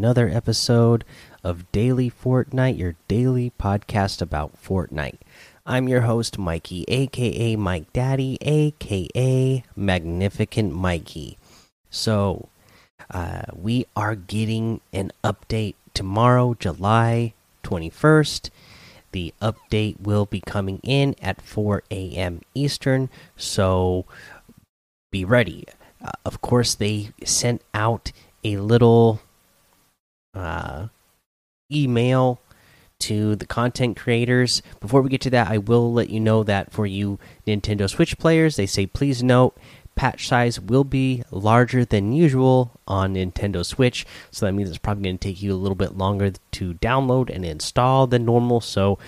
[0.00, 1.04] another episode
[1.44, 5.18] of Daily Fortnite, your daily podcast about Fortnite.
[5.66, 11.36] I'm your host, Mikey, aka Mike Daddy, aka Magnificent Mikey.
[11.90, 12.48] So,
[13.10, 18.48] uh, we are getting an update tomorrow, July 21st.
[19.12, 22.40] The update will be coming in at 4 a.m.
[22.54, 24.06] Eastern, so
[25.12, 25.66] be ready.
[26.02, 29.20] Uh, of course, they sent out a little
[30.34, 30.88] uh,
[31.72, 32.40] email
[33.00, 34.62] to the content creators.
[34.80, 38.18] Before we get to that, I will let you know that for you Nintendo Switch
[38.18, 39.56] players, they say please note
[39.96, 44.06] patch size will be larger than usual on Nintendo Switch.
[44.30, 47.28] So that means it's probably going to take you a little bit longer to download
[47.28, 48.60] and install than normal.
[48.60, 48.98] So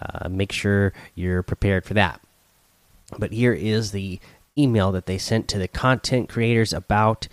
[0.00, 2.20] uh, make sure you're prepared for that.
[3.18, 4.20] But here is the
[4.58, 7.28] email that they sent to the content creators about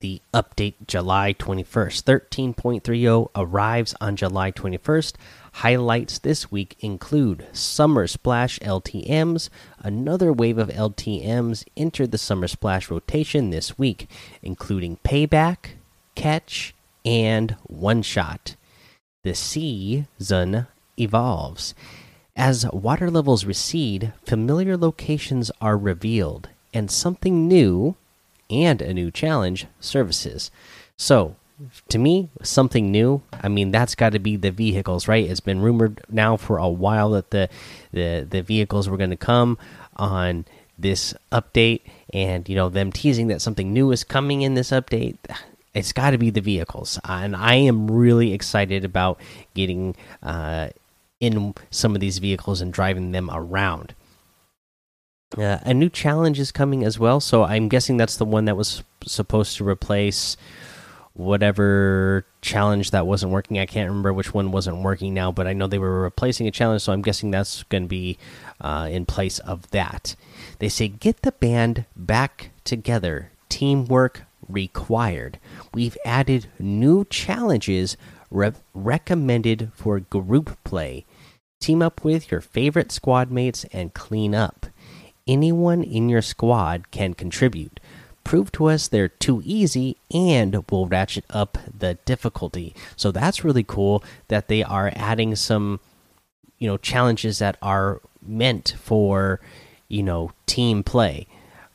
[0.00, 2.02] the update July 21st.
[2.04, 5.14] 13.30 arrives on July 21st.
[5.54, 9.48] Highlights this week include Summer Splash LTMs.
[9.78, 14.08] Another wave of LTMs entered the Summer Splash rotation this week,
[14.42, 15.76] including Payback,
[16.14, 18.54] Catch, and One Shot.
[19.24, 20.66] The season
[20.98, 21.74] evolves.
[22.36, 27.96] As water levels recede, familiar locations are revealed, and something new
[28.50, 30.50] and a new challenge services.
[30.96, 31.36] So,
[31.88, 33.22] to me, something new.
[33.32, 35.28] I mean, that's got to be the vehicles, right?
[35.28, 37.48] It's been rumored now for a while that the
[37.92, 39.58] the the vehicles were going to come
[39.96, 40.44] on
[40.78, 41.80] this update,
[42.12, 45.16] and you know them teasing that something new is coming in this update.
[45.74, 49.18] It's got to be the vehicles, and I am really excited about
[49.54, 50.68] getting uh,
[51.20, 53.94] in some of these vehicles and driving them around.
[55.36, 58.56] Uh, a new challenge is coming as well, so I'm guessing that's the one that
[58.56, 60.36] was supposed to replace
[61.14, 63.58] whatever challenge that wasn't working.
[63.58, 66.52] I can't remember which one wasn't working now, but I know they were replacing a
[66.52, 68.18] challenge, so I'm guessing that's going to be
[68.60, 70.14] uh, in place of that.
[70.58, 75.40] They say get the band back together, teamwork required.
[75.74, 77.96] We've added new challenges
[78.30, 81.04] re recommended for group play.
[81.60, 84.66] Team up with your favorite squad mates and clean up
[85.26, 87.80] anyone in your squad can contribute.
[88.24, 92.74] Prove to us they're too easy and we'll ratchet up the difficulty.
[92.96, 95.80] So that's really cool that they are adding some
[96.58, 99.40] you know challenges that are meant for
[99.88, 101.26] you know team play.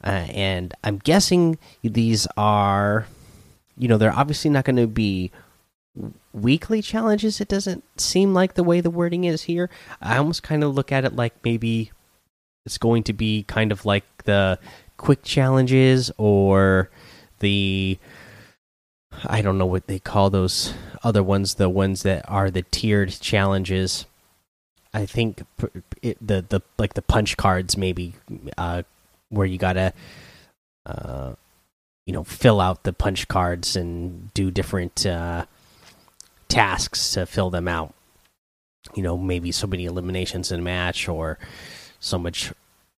[0.03, 3.07] Uh, and I'm guessing these are
[3.78, 5.31] you know they're obviously not going to be
[6.33, 9.69] weekly challenges it doesn't seem like the way the wording is here
[10.01, 11.91] i almost kind of look at it like maybe
[12.66, 14.59] it's going to be kind of like the
[14.97, 16.89] quick challenges or
[17.39, 17.97] the
[19.25, 20.73] I don't know what they call those
[21.03, 24.05] other ones, the ones that are the tiered challenges.
[24.94, 25.44] I think
[26.01, 28.13] it, the the like the punch cards maybe
[28.57, 28.83] uh,
[29.29, 29.94] where you gotta
[30.85, 31.33] uh,
[32.05, 35.45] you know fill out the punch cards and do different uh,
[36.47, 37.94] tasks to fill them out.
[38.95, 41.38] You know, maybe so many eliminations in a match or
[42.01, 42.51] so much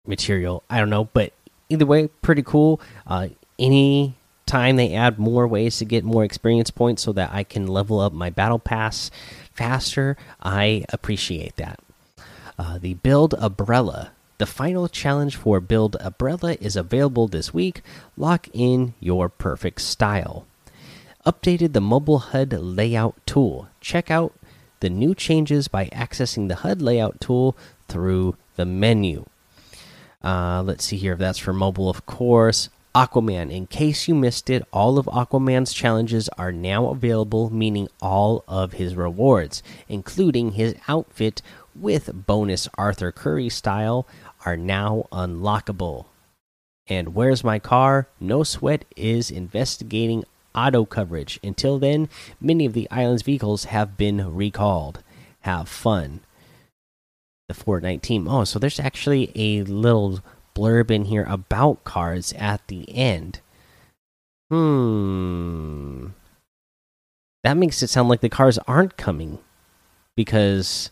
[0.07, 0.63] material.
[0.69, 1.33] I don't know, but
[1.69, 2.81] either way, pretty cool.
[3.05, 3.27] Uh,
[3.59, 4.15] any
[4.47, 7.99] time they add more ways to get more experience points so that I can level
[7.99, 9.11] up my battle pass
[9.53, 11.79] faster, I appreciate that.
[12.57, 14.11] Uh, the build umbrella.
[14.39, 17.81] The final challenge for build umbrella is available this week.
[18.17, 20.45] Lock in your perfect style.
[21.25, 23.69] Updated the mobile HUD layout tool.
[23.79, 24.33] Check out
[24.81, 27.55] the new changes by accessing the HUD layout tool
[27.87, 29.25] through the menu.
[30.23, 32.69] Uh, let's see here if that's for mobile, of course.
[32.95, 33.51] Aquaman.
[33.51, 38.73] In case you missed it, all of Aquaman's challenges are now available, meaning all of
[38.73, 41.41] his rewards, including his outfit
[41.75, 44.07] with bonus Arthur Curry style,
[44.45, 46.05] are now unlockable.
[46.87, 48.07] And where's my car?
[48.19, 51.39] No Sweat is investigating auto coverage.
[51.43, 52.09] Until then,
[52.39, 55.01] many of the island's vehicles have been recalled.
[55.41, 56.19] Have fun
[57.47, 58.27] the Fortnite team.
[58.27, 60.19] Oh, so there's actually a little
[60.55, 63.39] blurb in here about cards at the end.
[64.49, 66.07] Hmm.
[67.43, 69.39] That makes it sound like the cars aren't coming
[70.15, 70.91] because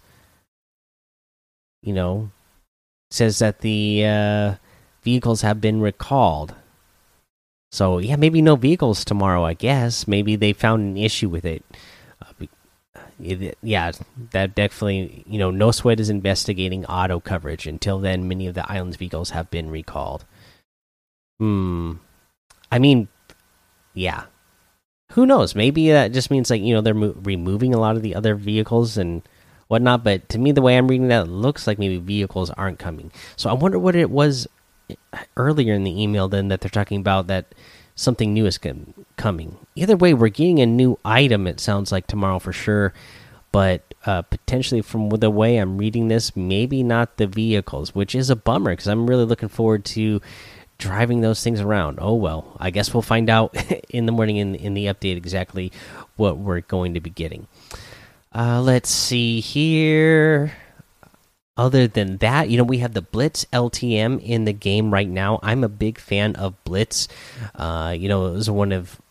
[1.82, 2.32] you know
[3.10, 4.56] says that the uh,
[5.04, 6.56] vehicles have been recalled.
[7.72, 9.46] So yeah, maybe no vehicles tomorrow.
[9.46, 11.64] I guess maybe they found an issue with it
[13.22, 13.92] it, yeah,
[14.32, 17.68] that definitely, you know, No Sweat is investigating auto coverage.
[17.68, 20.26] Until then, many of the island's vehicles have been recalled.
[21.40, 21.94] Hmm.
[22.72, 23.08] I mean,
[23.94, 24.26] yeah.
[25.12, 25.56] who knows?
[25.56, 28.98] Maybe that just means like you know they're removing a lot of the other vehicles
[28.98, 29.22] and
[29.68, 30.04] whatnot.
[30.04, 33.12] But to me, the way I'm reading that, looks like maybe vehicles aren't coming.
[33.36, 34.48] So I wonder what it was
[35.38, 37.54] earlier in the email then that they're talking about that
[38.02, 38.60] something new is
[39.18, 39.58] coming.
[39.76, 41.48] Either way, we're getting a new item.
[41.48, 42.94] It sounds like tomorrow for sure,
[43.52, 48.30] but uh, potentially from the way I'm reading this, maybe not the vehicles, which is
[48.30, 50.22] a bummer because I'm really looking forward to
[50.78, 52.00] driving those things around.
[52.02, 53.56] Oh well, I guess we'll find out
[53.90, 55.72] in the morning in in the update exactly
[56.16, 57.48] what we're going to be getting.
[58.34, 60.54] Uh, let's see here.
[61.58, 65.40] Other than that, you know, we have the Blitz LTM in the game right now.
[65.44, 67.08] I'm a big fan of Blitz.
[67.54, 69.02] Uh, you know, it was one of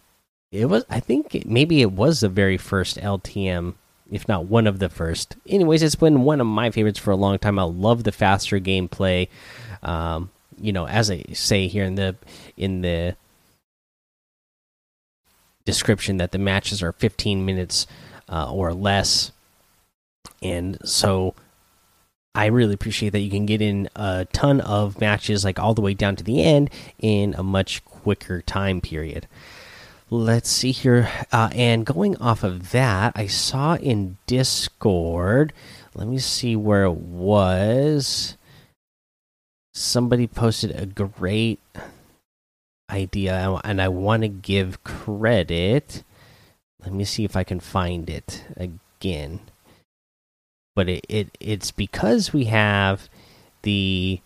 [0.51, 3.75] it was I think it, maybe it was the very first LTM
[4.11, 5.37] if not one of the first.
[5.47, 7.59] Anyways, it's been one of my favorites for a long time.
[7.59, 9.29] I love the faster gameplay.
[9.83, 12.17] Um, you know, as I say here in the
[12.57, 13.17] in the
[15.65, 17.87] description, that the matches are 15 minutes
[18.29, 19.33] uh, or less,
[20.43, 21.35] and so
[22.35, 25.83] I really appreciate that you can get in a ton of matches, like all the
[25.83, 29.27] way down to the end, in a much quicker time period.
[30.11, 31.11] Let's see here.
[31.33, 35.53] Uh, and going off of that, I saw in Discord,
[35.95, 38.37] let me see where it was
[39.73, 41.61] somebody posted a great
[42.91, 46.03] idea and I want to give credit.
[46.83, 49.41] Let me see if I can find it again.
[50.75, 53.09] But it, it it's because we have
[53.63, 54.21] the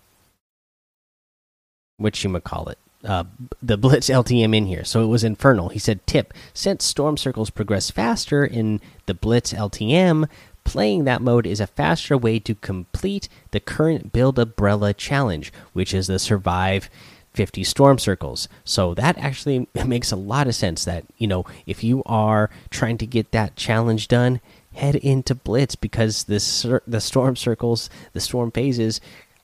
[1.97, 3.25] what you call it uh,
[3.63, 4.85] the Blitz LTM in here.
[4.85, 5.71] So it was Infernal.
[5.71, 10.29] He said, "Tip: Since storm circles progress faster in the Blitz LTM,
[10.65, 15.93] Playing that mode is a faster way to complete the current Build Umbrella challenge, which
[15.93, 16.89] is the survive
[17.35, 18.49] 50 storm circles.
[18.65, 22.97] So that actually makes a lot of sense that, you know, if you are trying
[22.99, 24.41] to get that challenge done,
[24.75, 29.01] head into Blitz because this the storm circles, the storm phases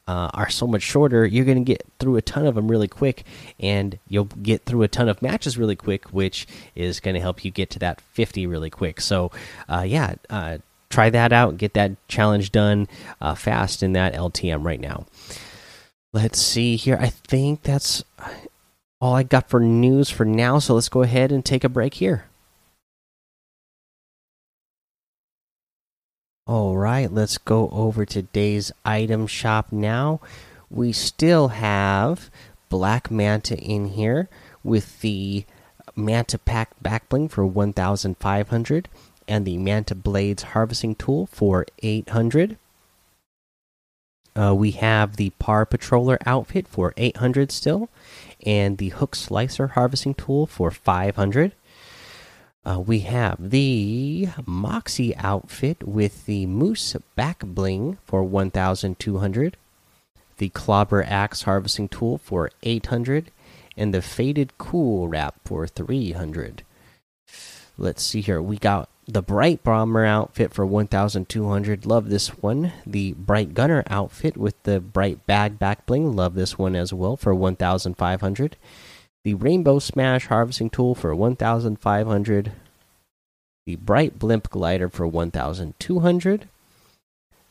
[0.07, 1.25] uh, are so much shorter.
[1.25, 3.25] You're going to get through a ton of them really quick,
[3.59, 7.45] and you'll get through a ton of matches really quick, which is going to help
[7.45, 9.01] you get to that 50 really quick.
[9.01, 9.31] So,
[9.69, 10.59] uh, yeah, uh,
[10.91, 12.89] try that out get that challenge done
[13.21, 15.07] uh, fast in that LTM right now.
[16.13, 16.99] Let's see here.
[17.01, 18.03] I think that's
[19.01, 20.59] all I got for news for now.
[20.59, 22.25] So let's go ahead and take a break here.
[26.51, 30.19] All right, let's go over today's item shop now.
[30.69, 32.29] We still have
[32.69, 34.29] Black Manta in here
[34.65, 35.45] with the
[35.95, 38.89] Manta Pack backbling for 1,500
[39.29, 42.59] and the Manta Blades harvesting tool for 800.
[44.35, 47.89] Uh, we have the Par Patroller outfit for 800 still,
[48.45, 51.53] and the Hook Slicer harvesting tool for 500.
[52.71, 59.57] Uh, we have the Moxie outfit with the Moose back bling for 1,200,
[60.37, 63.33] the Clobber Axe harvesting tool for 800,
[63.77, 66.63] and the Faded Cool wrap for 300.
[67.77, 68.41] Let's see here.
[68.41, 74.37] We got the bright bomber outfit for 1200 love this one the bright gunner outfit
[74.37, 78.57] with the bright bag back bling love this one as well for 1500
[79.25, 82.53] the rainbow smash harvesting tool for 1500
[83.67, 86.49] the bright blimp glider for 1200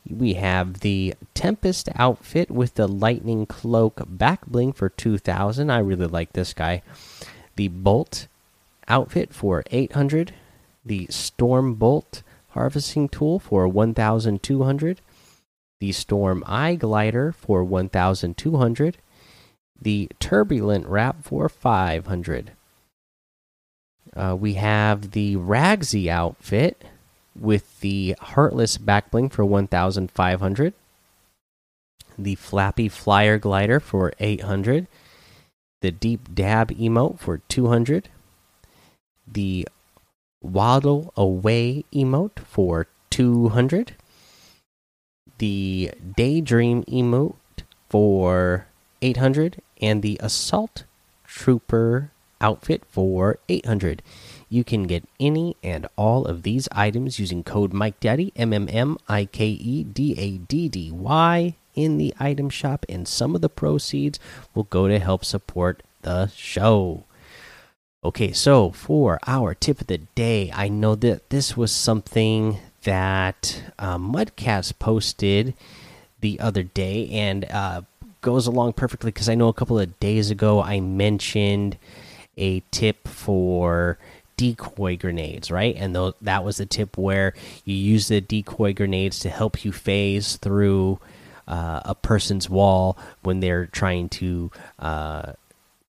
[0.08, 6.06] we have the tempest outfit with the lightning cloak back bling for 2000 i really
[6.06, 6.82] like this guy.
[7.56, 8.26] The bolt
[8.88, 10.32] outfit for 800
[10.84, 15.00] the Storm Bolt harvesting tool for 1200,
[15.78, 18.96] the Storm Eye Glider for 1200,
[19.80, 22.52] the Turbulent Wrap for 500.
[24.14, 26.84] Uh, we have the Ragsy outfit
[27.38, 30.74] with the Heartless Backbling for 1500,
[32.18, 34.88] the Flappy Flyer Glider for 800,
[35.80, 38.08] the Deep Dab emote for 200,
[39.26, 39.66] the
[40.42, 43.94] Waddle Away emote for 200.
[45.38, 47.36] The Daydream emote
[47.88, 48.66] for
[49.02, 49.62] 800.
[49.80, 50.84] And the Assault
[51.26, 52.10] Trooper
[52.40, 54.02] outfit for 800.
[54.48, 58.68] You can get any and all of these items using code Mike MikeDaddy, M M
[58.70, 63.34] M I K E D A D D Y, in the item shop, and some
[63.34, 64.18] of the proceeds
[64.54, 67.04] will go to help support the show.
[68.02, 73.62] Okay, so for our tip of the day, I know that this was something that
[73.78, 75.54] uh, Mudcast posted
[76.20, 77.82] the other day and uh,
[78.20, 81.78] goes along perfectly because I know a couple of days ago I mentioned
[82.36, 83.98] a tip for
[84.36, 85.76] decoy grenades, right?
[85.76, 87.34] And th that was the tip where
[87.64, 90.98] you use the decoy grenades to help you phase through
[91.46, 95.32] uh, a person's wall when they're trying to, uh,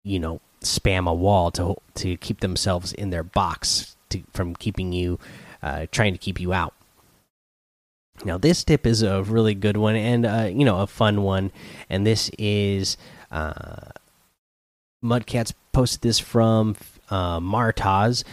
[0.03, 4.91] you know, spam a wall to to keep themselves in their box to, from keeping
[4.91, 5.19] you,
[5.61, 6.73] uh, trying to keep you out.
[8.25, 11.51] Now this tip is a really good one and uh, you know a fun one,
[11.89, 12.97] and this is
[13.31, 13.91] uh,
[15.03, 16.75] Mudcats posted this from
[17.09, 18.23] uh, Martaz.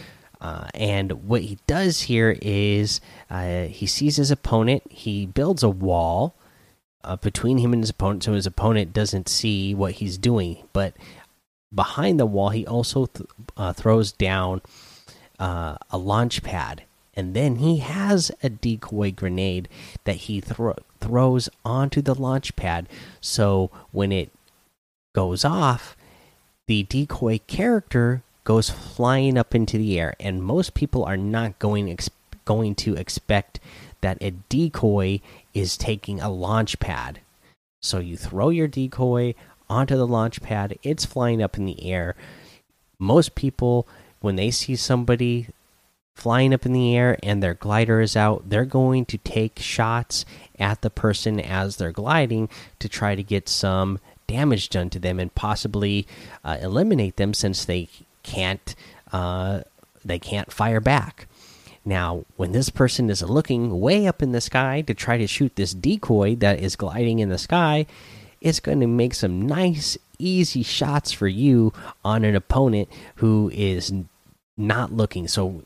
[0.41, 5.69] Uh, and what he does here is uh, he sees his opponent, he builds a
[5.69, 6.33] wall
[7.03, 10.65] uh, between him and his opponent, so his opponent doesn't see what he's doing.
[10.71, 10.93] But
[11.75, 13.27] behind the wall, he also th
[13.57, 14.61] uh, throws down
[15.39, 16.83] a launch pad,
[17.19, 19.67] and then he has a decoy grenade
[20.05, 22.87] that he thro throws onto the launch pad.
[23.19, 24.31] So when it
[25.13, 25.97] goes off,
[26.67, 31.93] the decoy character goes flying up into the air, and most people are not going
[32.45, 33.59] going to expect
[33.99, 35.19] that a decoy
[35.53, 37.19] is taking a launch pad.
[37.81, 39.35] So you throw your decoy
[39.69, 42.15] onto the launch pad, it's flying up in the air.
[42.97, 43.85] Most people,
[44.21, 45.47] when they see somebody
[46.15, 50.25] flying up in the air and their glider is out, they're going to take shots
[50.57, 52.49] at the person as they're gliding
[52.79, 56.05] to try to get some damage done to them and possibly
[56.43, 57.87] uh, eliminate them since they
[58.23, 58.75] can't
[59.11, 59.61] uh,
[60.05, 61.27] they can't fire back.
[61.83, 65.55] Now, when this person is looking way up in the sky to try to shoot
[65.55, 67.85] this decoy that is gliding in the sky,
[68.41, 71.73] it's going to make some nice, easy shots for you
[72.03, 73.91] on an opponent who is
[74.57, 75.27] not looking.
[75.27, 75.63] So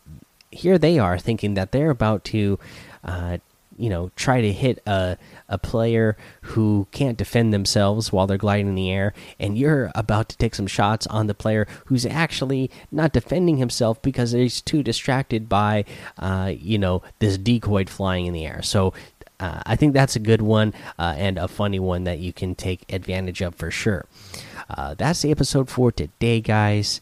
[0.53, 2.59] here they are thinking that they're about to
[3.03, 3.37] uh,
[3.77, 5.17] you know try to hit a
[5.49, 10.29] a player who can't defend themselves while they're gliding in the air and you're about
[10.29, 14.83] to take some shots on the player who's actually not defending himself because he's too
[14.83, 15.83] distracted by
[16.19, 18.93] uh, you know this decoy flying in the air so
[19.39, 22.55] uh, I think that's a good one uh, and a funny one that you can
[22.55, 24.05] take advantage of for sure.
[24.69, 27.01] Uh, that's the episode for today, guys.